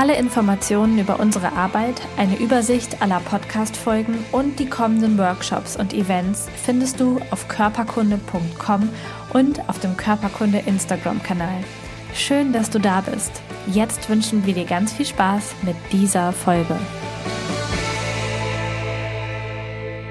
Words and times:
Alle 0.00 0.16
Informationen 0.16 0.96
über 1.00 1.18
unsere 1.18 1.54
Arbeit, 1.54 2.00
eine 2.16 2.38
Übersicht 2.38 3.02
aller 3.02 3.18
Podcast-Folgen 3.18 4.24
und 4.30 4.60
die 4.60 4.68
kommenden 4.68 5.18
Workshops 5.18 5.76
und 5.76 5.92
Events 5.92 6.46
findest 6.54 7.00
du 7.00 7.18
auf 7.32 7.48
körperkunde.com 7.48 8.90
und 9.34 9.68
auf 9.68 9.80
dem 9.80 9.96
Körperkunde 9.96 10.58
Instagram-Kanal. 10.58 11.64
Schön, 12.14 12.52
dass 12.52 12.70
du 12.70 12.78
da 12.78 13.00
bist. 13.00 13.42
Jetzt 13.66 14.08
wünschen 14.08 14.46
wir 14.46 14.54
dir 14.54 14.66
ganz 14.66 14.92
viel 14.92 15.04
Spaß 15.04 15.56
mit 15.62 15.74
dieser 15.90 16.30
Folge. 16.30 16.78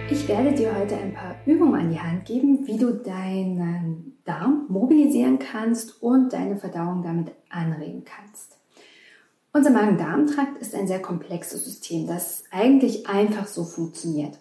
Ich 0.09 0.27
werde 0.27 0.51
dir 0.51 0.77
heute 0.77 0.97
ein 0.97 1.13
paar 1.13 1.35
Übungen 1.45 1.79
an 1.79 1.89
die 1.91 1.99
Hand 2.01 2.25
geben, 2.25 2.67
wie 2.67 2.77
du 2.77 2.91
deinen 2.91 4.17
Darm 4.25 4.65
mobilisieren 4.67 5.39
kannst 5.39 6.03
und 6.03 6.33
deine 6.33 6.57
Verdauung 6.57 7.03
damit 7.03 7.31
anregen 7.49 8.03
kannst. 8.03 8.57
Unser 9.57 9.71
Magen-Darm-Trakt 9.71 10.61
ist 10.61 10.75
ein 10.75 10.87
sehr 10.87 11.01
komplexes 11.01 11.65
System, 11.65 12.05
das 12.05 12.43
eigentlich 12.51 13.07
einfach 13.07 13.47
so 13.47 13.63
funktioniert. 13.63 14.37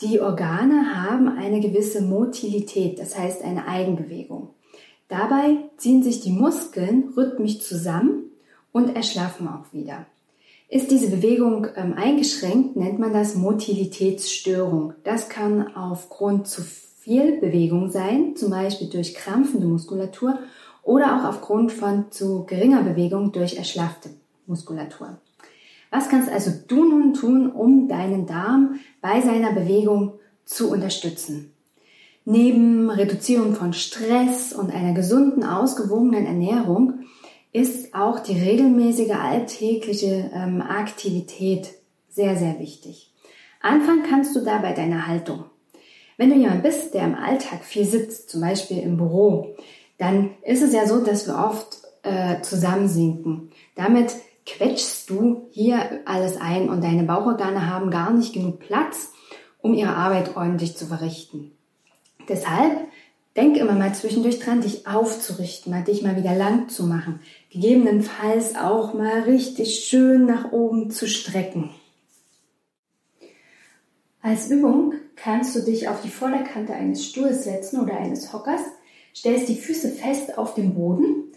Die 0.00 0.20
Organe 0.20 0.94
haben 0.94 1.26
eine 1.26 1.58
gewisse 1.58 2.02
Motilität, 2.02 3.00
das 3.00 3.18
heißt 3.18 3.42
eine 3.42 3.66
Eigenbewegung. 3.66 4.50
Dabei 5.08 5.56
ziehen 5.76 6.04
sich 6.04 6.20
die 6.20 6.30
Muskeln 6.30 7.12
rhythmisch 7.16 7.62
zusammen 7.62 8.30
und 8.70 8.94
erschlaffen 8.94 9.48
auch 9.48 9.72
wieder. 9.72 10.06
Ist 10.68 10.92
diese 10.92 11.10
Bewegung 11.10 11.66
ähm, 11.74 11.94
eingeschränkt, 11.94 12.76
nennt 12.76 13.00
man 13.00 13.12
das 13.12 13.34
Motilitätsstörung. 13.34 14.94
Das 15.02 15.30
kann 15.30 15.74
aufgrund 15.74 16.46
zu 16.46 16.62
viel 16.62 17.40
Bewegung 17.40 17.90
sein, 17.90 18.36
zum 18.36 18.50
Beispiel 18.50 18.88
durch 18.88 19.14
krampfende 19.14 19.66
Muskulatur 19.66 20.38
oder 20.82 21.16
auch 21.16 21.28
aufgrund 21.28 21.72
von 21.72 22.10
zu 22.10 22.44
geringer 22.44 22.82
Bewegung 22.82 23.32
durch 23.32 23.56
erschlaffte 23.56 24.10
Muskulatur. 24.46 25.18
Was 25.90 26.08
kannst 26.08 26.30
also 26.30 26.50
du 26.68 26.84
nun 26.84 27.14
tun, 27.14 27.50
um 27.50 27.88
deinen 27.88 28.26
Darm 28.26 28.80
bei 29.00 29.20
seiner 29.20 29.52
Bewegung 29.52 30.14
zu 30.44 30.70
unterstützen? 30.70 31.52
Neben 32.24 32.88
Reduzierung 32.88 33.54
von 33.54 33.72
Stress 33.72 34.52
und 34.52 34.72
einer 34.72 34.94
gesunden, 34.94 35.44
ausgewogenen 35.44 36.24
Ernährung 36.24 37.00
ist 37.52 37.94
auch 37.94 38.20
die 38.20 38.38
regelmäßige 38.38 39.10
alltägliche 39.10 40.30
ähm, 40.32 40.62
Aktivität 40.62 41.74
sehr, 42.08 42.36
sehr 42.36 42.58
wichtig. 42.58 43.12
Anfangen 43.60 44.04
kannst 44.08 44.34
du 44.34 44.40
da 44.40 44.58
bei 44.58 44.72
deiner 44.72 45.06
Haltung. 45.06 45.44
Wenn 46.16 46.30
du 46.30 46.36
jemand 46.36 46.62
bist, 46.62 46.94
der 46.94 47.04
im 47.04 47.14
Alltag 47.14 47.64
viel 47.64 47.84
sitzt, 47.84 48.30
zum 48.30 48.40
Beispiel 48.40 48.78
im 48.78 48.96
Büro, 48.96 49.54
dann 50.02 50.30
ist 50.42 50.62
es 50.62 50.74
ja 50.74 50.84
so, 50.84 51.04
dass 51.04 51.28
wir 51.28 51.36
oft 51.36 51.78
äh, 52.02 52.42
zusammensinken. 52.42 53.52
Damit 53.76 54.12
quetschst 54.44 55.08
du 55.08 55.46
hier 55.52 56.00
alles 56.06 56.40
ein 56.40 56.68
und 56.68 56.82
deine 56.82 57.04
Bauchorgane 57.04 57.70
haben 57.70 57.92
gar 57.92 58.12
nicht 58.12 58.32
genug 58.32 58.58
Platz, 58.58 59.12
um 59.60 59.74
ihre 59.74 59.94
Arbeit 59.94 60.36
ordentlich 60.36 60.76
zu 60.76 60.86
verrichten. 60.86 61.52
Deshalb 62.28 62.80
denk 63.36 63.56
immer 63.56 63.74
mal 63.74 63.94
zwischendurch 63.94 64.40
dran, 64.40 64.60
dich 64.60 64.88
aufzurichten, 64.88 65.72
mal 65.72 65.84
dich 65.84 66.02
mal 66.02 66.16
wieder 66.16 66.34
lang 66.34 66.68
zu 66.68 66.84
machen. 66.84 67.20
Gegebenenfalls 67.50 68.56
auch 68.56 68.94
mal 68.94 69.20
richtig 69.20 69.84
schön 69.84 70.26
nach 70.26 70.50
oben 70.50 70.90
zu 70.90 71.06
strecken. 71.06 71.70
Als 74.20 74.50
Übung 74.50 74.94
kannst 75.14 75.54
du 75.54 75.60
dich 75.60 75.88
auf 75.88 76.02
die 76.02 76.10
Vorderkante 76.10 76.74
eines 76.74 77.06
Stuhls 77.06 77.44
setzen 77.44 77.80
oder 77.80 77.96
eines 77.96 78.32
Hockers 78.32 78.62
stellst 79.14 79.48
die 79.48 79.56
Füße 79.56 79.90
fest 79.90 80.38
auf 80.38 80.54
dem 80.54 80.74
Boden, 80.74 81.32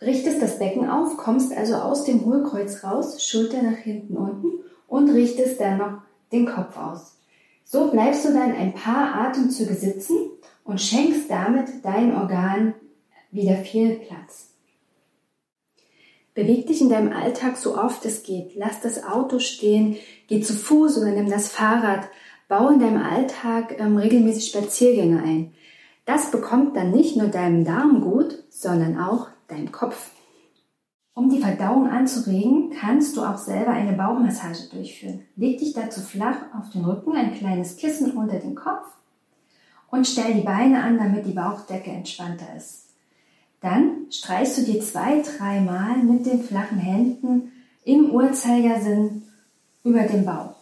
richtest 0.00 0.42
das 0.42 0.58
Becken 0.58 0.88
auf, 0.88 1.16
kommst 1.16 1.52
also 1.52 1.74
aus 1.74 2.04
dem 2.04 2.24
Hohlkreuz 2.24 2.84
raus, 2.84 3.24
Schulter 3.24 3.62
nach 3.62 3.78
hinten 3.78 4.16
unten 4.16 4.52
und 4.88 5.10
richtest 5.10 5.60
dann 5.60 5.78
noch 5.78 6.02
den 6.32 6.46
Kopf 6.46 6.76
aus. 6.76 7.16
So 7.64 7.90
bleibst 7.90 8.24
du 8.24 8.32
dann 8.32 8.52
ein 8.52 8.74
paar 8.74 9.14
Atemzüge 9.14 9.74
sitzen 9.74 10.16
und 10.64 10.80
schenkst 10.80 11.30
damit 11.30 11.68
dein 11.82 12.14
Organ 12.14 12.74
wieder 13.30 13.56
viel 13.56 13.94
Platz. 13.94 14.50
Beweg 16.34 16.66
dich 16.66 16.80
in 16.80 16.88
deinem 16.88 17.12
Alltag 17.12 17.58
so 17.58 17.76
oft 17.76 18.04
es 18.06 18.22
geht. 18.22 18.52
Lass 18.54 18.80
das 18.80 19.04
Auto 19.04 19.38
stehen, 19.38 19.96
geh 20.28 20.40
zu 20.40 20.54
Fuß 20.54 20.98
oder 20.98 21.10
nimm 21.10 21.28
das 21.28 21.48
Fahrrad. 21.48 22.08
Bau 22.48 22.68
in 22.68 22.80
deinem 22.80 23.02
Alltag 23.02 23.78
ähm, 23.78 23.96
regelmäßig 23.96 24.46
Spaziergänge 24.46 25.22
ein. 25.22 25.54
Das 26.04 26.30
bekommt 26.30 26.76
dann 26.76 26.90
nicht 26.90 27.16
nur 27.16 27.28
deinem 27.28 27.64
Darm 27.64 28.00
gut, 28.00 28.42
sondern 28.50 28.98
auch 28.98 29.28
deinem 29.48 29.70
Kopf. 29.70 30.10
Um 31.14 31.28
die 31.28 31.40
Verdauung 31.40 31.88
anzuregen, 31.88 32.70
kannst 32.70 33.16
du 33.16 33.22
auch 33.22 33.36
selber 33.36 33.72
eine 33.72 33.92
Bauchmassage 33.92 34.68
durchführen. 34.70 35.20
Leg 35.36 35.58
dich 35.58 35.74
dazu 35.74 36.00
flach 36.00 36.36
auf 36.58 36.70
den 36.70 36.84
Rücken, 36.84 37.12
ein 37.12 37.34
kleines 37.34 37.76
Kissen 37.76 38.12
unter 38.12 38.38
den 38.38 38.54
Kopf 38.54 38.86
und 39.90 40.06
stell 40.06 40.34
die 40.34 40.40
Beine 40.40 40.82
an, 40.82 40.98
damit 40.98 41.26
die 41.26 41.32
Bauchdecke 41.32 41.90
entspannter 41.90 42.56
ist. 42.56 42.88
Dann 43.60 44.06
streichst 44.10 44.58
du 44.58 44.62
dir 44.62 44.80
zwei, 44.80 45.22
dreimal 45.22 45.98
mit 45.98 46.26
den 46.26 46.42
flachen 46.42 46.78
Händen 46.78 47.52
im 47.84 48.10
Uhrzeigersinn 48.10 49.22
über 49.84 50.02
den 50.02 50.24
Bauch. 50.24 50.56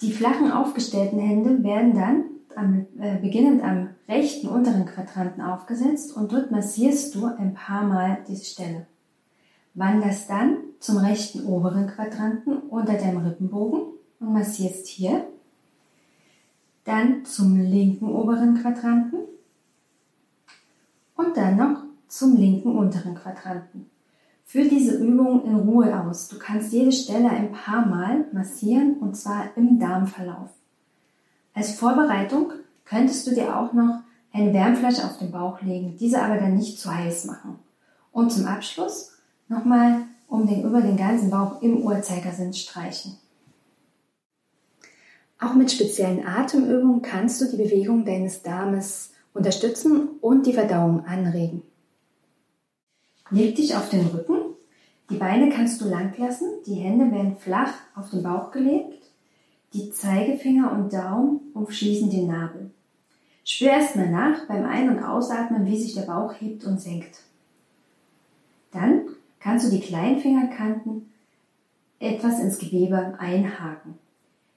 Die 0.00 0.12
flachen 0.12 0.50
aufgestellten 0.50 1.18
Hände 1.18 1.62
werden 1.62 1.94
dann 1.94 2.24
am, 2.56 2.86
äh, 2.98 3.16
beginnend 3.16 3.62
am 3.62 3.90
rechten 4.08 4.48
unteren 4.48 4.86
Quadranten 4.86 5.42
aufgesetzt 5.42 6.16
und 6.16 6.32
dort 6.32 6.50
massierst 6.50 7.14
du 7.14 7.26
ein 7.26 7.54
paar 7.54 7.84
Mal 7.84 8.18
diese 8.28 8.44
Stelle. 8.44 8.86
Wanderst 9.74 10.28
dann 10.28 10.58
zum 10.80 10.98
rechten 10.98 11.46
oberen 11.46 11.86
Quadranten 11.86 12.58
unter 12.58 12.94
deinem 12.94 13.18
Rippenbogen 13.18 13.82
und 14.20 14.32
massierst 14.32 14.86
hier. 14.86 15.26
Dann 16.84 17.24
zum 17.24 17.58
linken 17.58 18.08
oberen 18.08 18.60
Quadranten 18.60 19.20
und 21.16 21.36
dann 21.36 21.56
noch 21.56 21.82
zum 22.08 22.36
linken 22.36 22.76
unteren 22.76 23.14
Quadranten. 23.14 23.90
Führ 24.44 24.68
diese 24.68 24.98
Übung 24.98 25.44
in 25.44 25.54
Ruhe 25.54 25.98
aus. 25.98 26.28
Du 26.28 26.38
kannst 26.38 26.72
jede 26.72 26.92
Stelle 26.92 27.30
ein 27.30 27.52
paar 27.52 27.86
Mal 27.86 28.26
massieren 28.32 28.98
und 28.98 29.16
zwar 29.16 29.56
im 29.56 29.78
Darmverlauf. 29.78 30.50
Als 31.54 31.74
Vorbereitung 31.74 32.52
könntest 32.84 33.26
du 33.26 33.34
dir 33.34 33.56
auch 33.56 33.72
noch 33.72 34.00
eine 34.32 34.52
Wärmflasche 34.54 35.04
auf 35.04 35.18
den 35.18 35.30
Bauch 35.30 35.60
legen, 35.60 35.96
diese 35.98 36.22
aber 36.22 36.36
dann 36.36 36.56
nicht 36.56 36.78
zu 36.78 36.94
heiß 36.94 37.26
machen. 37.26 37.58
Und 38.10 38.32
zum 38.32 38.46
Abschluss 38.46 39.12
nochmal 39.48 40.04
um 40.28 40.46
den, 40.46 40.62
über 40.64 40.80
den 40.80 40.96
ganzen 40.96 41.30
Bauch 41.30 41.60
im 41.60 41.82
Uhrzeigersinn 41.82 42.54
streichen. 42.54 43.18
Auch 45.38 45.54
mit 45.54 45.70
speziellen 45.70 46.26
Atemübungen 46.26 47.02
kannst 47.02 47.40
du 47.40 47.46
die 47.46 47.56
Bewegung 47.62 48.04
deines 48.04 48.42
Darmes 48.42 49.10
unterstützen 49.34 50.08
und 50.20 50.46
die 50.46 50.52
Verdauung 50.52 51.04
anregen. 51.04 51.62
Leg 53.30 53.56
dich 53.56 53.74
auf 53.74 53.88
den 53.88 54.06
Rücken, 54.06 54.38
die 55.10 55.16
Beine 55.16 55.50
kannst 55.50 55.80
du 55.80 55.88
lang 55.88 56.16
lassen, 56.16 56.46
die 56.66 56.74
Hände 56.74 57.10
werden 57.10 57.36
flach 57.36 57.72
auf 57.94 58.10
den 58.10 58.22
Bauch 58.22 58.52
gelegt 58.52 59.01
die 59.74 59.90
Zeigefinger 59.90 60.72
und 60.72 60.92
Daumen 60.92 61.40
umschließen 61.54 62.10
den 62.10 62.28
Nabel. 62.28 62.70
Spür 63.44 63.70
erstmal 63.70 64.10
nach 64.10 64.46
beim 64.46 64.64
Ein- 64.64 64.90
und 64.90 65.02
Ausatmen, 65.02 65.66
wie 65.66 65.80
sich 65.80 65.94
der 65.94 66.02
Bauch 66.02 66.34
hebt 66.40 66.64
und 66.64 66.80
senkt. 66.80 67.22
Dann 68.70 69.02
kannst 69.40 69.66
du 69.66 69.70
die 69.70 69.80
Kleinfingerkanten 69.80 71.10
etwas 71.98 72.40
ins 72.40 72.58
Gewebe 72.58 73.14
einhaken. 73.18 73.94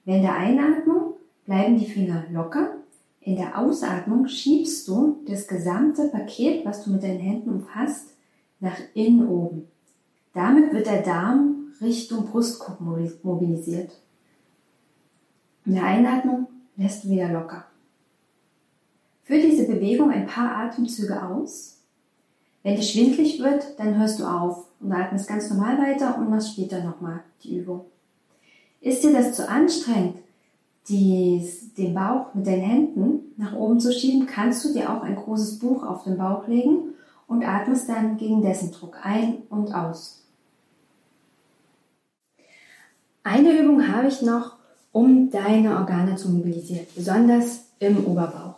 Während 0.04 0.24
der 0.24 0.36
Einatmung 0.36 1.14
bleiben 1.44 1.78
die 1.78 1.86
Finger 1.86 2.24
locker. 2.30 2.72
In 3.20 3.36
der 3.36 3.58
Ausatmung 3.58 4.28
schiebst 4.28 4.86
du 4.86 5.18
das 5.26 5.48
gesamte 5.48 6.08
Paket, 6.08 6.64
was 6.64 6.84
du 6.84 6.90
mit 6.90 7.02
deinen 7.02 7.18
Händen 7.18 7.50
umfasst, 7.50 8.10
nach 8.60 8.78
innen 8.94 9.28
oben. 9.28 9.68
Damit 10.32 10.72
wird 10.72 10.86
der 10.86 11.02
Darm 11.02 11.72
Richtung 11.80 12.26
Brustkorb 12.26 12.80
mobilisiert. 12.80 13.90
In 15.66 15.74
der 15.74 15.84
Einatmung 15.84 16.46
lässt 16.76 17.04
du 17.04 17.10
wieder 17.10 17.28
locker. 17.28 17.64
Führ 19.24 19.42
diese 19.42 19.66
Bewegung 19.66 20.10
ein 20.10 20.26
paar 20.26 20.56
Atemzüge 20.56 21.20
aus. 21.20 21.80
Wenn 22.62 22.76
dir 22.76 22.82
schwindlig 22.82 23.40
wird, 23.40 23.78
dann 23.78 23.98
hörst 23.98 24.20
du 24.20 24.24
auf 24.24 24.66
und 24.80 24.92
atmest 24.92 25.28
ganz 25.28 25.50
normal 25.50 25.78
weiter 25.78 26.16
und 26.18 26.30
machst 26.30 26.52
später 26.52 26.84
nochmal 26.84 27.24
die 27.42 27.58
Übung. 27.58 27.84
Ist 28.80 29.02
dir 29.02 29.12
das 29.12 29.34
zu 29.34 29.48
anstrengend, 29.48 30.18
dies, 30.88 31.74
den 31.74 31.94
Bauch 31.94 32.32
mit 32.34 32.46
den 32.46 32.60
Händen 32.60 33.34
nach 33.36 33.52
oben 33.52 33.80
zu 33.80 33.92
schieben, 33.92 34.26
kannst 34.26 34.64
du 34.64 34.72
dir 34.72 34.92
auch 34.92 35.02
ein 35.02 35.16
großes 35.16 35.58
Buch 35.58 35.84
auf 35.84 36.04
den 36.04 36.16
Bauch 36.16 36.46
legen 36.46 36.94
und 37.26 37.44
atmest 37.44 37.88
dann 37.88 38.16
gegen 38.16 38.42
dessen 38.42 38.70
Druck 38.70 38.98
ein 39.02 39.38
und 39.50 39.74
aus. 39.74 40.22
Eine 43.24 43.58
Übung 43.58 43.88
habe 43.92 44.06
ich 44.06 44.22
noch, 44.22 44.55
um 44.96 45.28
deine 45.28 45.76
Organe 45.76 46.16
zu 46.16 46.30
mobilisieren, 46.30 46.86
besonders 46.94 47.66
im 47.80 48.06
Oberbauch. 48.06 48.54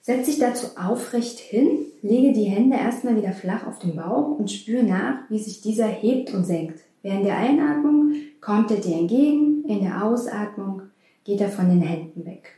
Setz 0.00 0.26
dich 0.26 0.38
dazu 0.38 0.68
aufrecht 0.78 1.40
hin, 1.40 1.70
lege 2.02 2.32
die 2.32 2.44
Hände 2.44 2.76
erstmal 2.76 3.16
wieder 3.16 3.32
flach 3.32 3.66
auf 3.66 3.80
den 3.80 3.96
Bauch 3.96 4.38
und 4.38 4.48
spüre 4.48 4.84
nach, 4.84 5.28
wie 5.28 5.40
sich 5.40 5.60
dieser 5.60 5.88
hebt 5.88 6.32
und 6.32 6.44
senkt. 6.44 6.78
Während 7.02 7.26
der 7.26 7.36
Einatmung 7.36 8.12
kommt 8.40 8.70
er 8.70 8.76
dir 8.76 8.96
entgegen, 8.96 9.64
in 9.64 9.80
der 9.80 10.04
Ausatmung 10.04 10.82
geht 11.24 11.40
er 11.40 11.48
von 11.48 11.68
den 11.68 11.80
Händen 11.80 12.24
weg. 12.24 12.52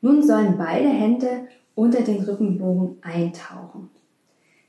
Nun 0.00 0.22
sollen 0.24 0.58
beide 0.58 0.90
Hände 0.90 1.48
unter 1.74 2.02
den 2.02 2.22
Rippenbogen 2.22 2.98
eintauchen. 3.02 3.90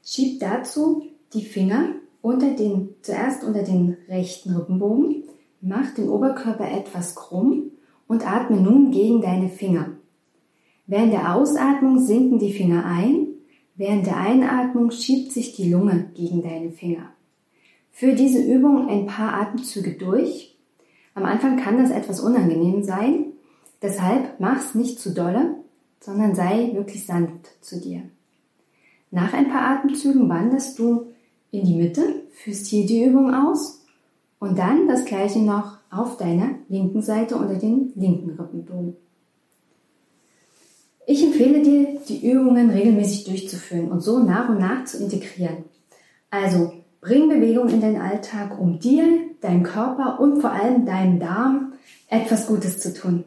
Schieb 0.03 0.39
dazu 0.39 1.03
die 1.35 1.45
Finger 1.45 1.89
unter 2.23 2.49
den, 2.55 2.95
zuerst 3.03 3.43
unter 3.43 3.61
den 3.61 3.95
rechten 4.09 4.55
Rippenbogen, 4.55 5.21
mach 5.61 5.93
den 5.93 6.09
Oberkörper 6.09 6.69
etwas 6.69 7.15
krumm 7.15 7.71
und 8.07 8.27
atme 8.27 8.57
nun 8.57 8.91
gegen 8.91 9.21
deine 9.21 9.49
Finger. 9.49 9.91
Während 10.87 11.13
der 11.13 11.35
Ausatmung 11.35 11.99
sinken 11.99 12.39
die 12.39 12.51
Finger 12.51 12.85
ein, 12.85 13.27
während 13.75 14.05
der 14.05 14.17
Einatmung 14.17 14.91
schiebt 14.91 15.31
sich 15.31 15.55
die 15.55 15.71
Lunge 15.71 16.11
gegen 16.15 16.41
deine 16.41 16.71
Finger. 16.71 17.11
Für 17.91 18.13
diese 18.13 18.41
Übung 18.41 18.89
ein 18.89 19.05
paar 19.05 19.33
Atemzüge 19.33 19.91
durch. 19.91 20.57
Am 21.13 21.25
Anfang 21.25 21.57
kann 21.57 21.77
das 21.77 21.91
etwas 21.91 22.19
unangenehm 22.19 22.83
sein, 22.83 23.33
deshalb 23.81 24.39
mach's 24.39 24.75
nicht 24.75 24.99
zu 24.99 25.13
dolle, 25.13 25.55
sondern 25.99 26.35
sei 26.35 26.71
wirklich 26.73 27.05
sanft 27.05 27.63
zu 27.63 27.79
dir. 27.79 28.01
Nach 29.11 29.33
ein 29.33 29.49
paar 29.49 29.77
Atemzügen 29.77 30.27
wanderst 30.29 30.79
du 30.79 31.07
in 31.51 31.65
die 31.65 31.75
Mitte, 31.75 32.23
führst 32.31 32.67
hier 32.67 32.85
die 32.85 33.03
Übung 33.03 33.33
aus 33.33 33.80
und 34.41 34.57
dann 34.57 34.87
das 34.87 35.05
gleiche 35.05 35.39
noch 35.39 35.77
auf 35.91 36.17
deiner 36.17 36.55
linken 36.67 37.03
Seite 37.03 37.35
unter 37.35 37.55
den 37.55 37.93
linken 37.95 38.31
Rippenbogen. 38.31 38.95
Ich 41.05 41.23
empfehle 41.23 41.61
dir, 41.61 41.99
die 42.09 42.27
Übungen 42.27 42.71
regelmäßig 42.71 43.25
durchzuführen 43.25 43.91
und 43.91 44.01
so 44.01 44.17
nach 44.19 44.49
und 44.49 44.57
nach 44.57 44.83
zu 44.85 44.97
integrieren. 44.97 45.65
Also 46.31 46.73
bring 47.01 47.29
Bewegung 47.29 47.69
in 47.69 47.81
den 47.81 48.01
Alltag, 48.01 48.59
um 48.59 48.79
dir, 48.79 49.05
deinem 49.41 49.61
Körper 49.61 50.19
und 50.19 50.41
vor 50.41 50.51
allem 50.51 50.87
deinem 50.87 51.19
Darm 51.19 51.73
etwas 52.07 52.47
Gutes 52.47 52.79
zu 52.79 52.95
tun. 52.95 53.23